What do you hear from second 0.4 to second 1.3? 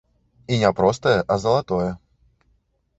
І не простае,